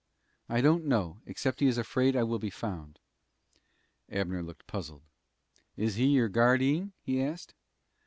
[0.49, 2.97] "I don't know, except he is afraid I will be found."
[4.09, 5.03] Abner looked puzzled.
[5.77, 7.53] "Is he your guardeen?" he asked.